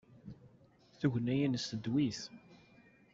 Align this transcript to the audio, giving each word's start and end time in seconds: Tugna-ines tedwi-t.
Tugna-ines 0.99 1.65
tedwi-t. 1.69 2.19